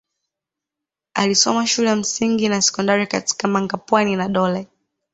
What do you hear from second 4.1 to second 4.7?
na Dole